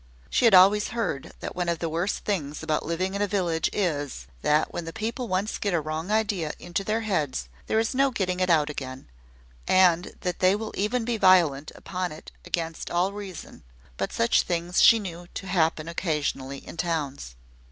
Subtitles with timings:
[0.31, 3.69] She had always heard that one of the worst things about living in a village
[3.71, 7.93] is, that when the people once get a wrong idea into their heads, there is
[7.93, 9.11] no getting it out again;
[9.67, 13.61] and that they will even be violent upon it against all reason;
[13.97, 17.35] but such things she knew to happen occasionally in towns.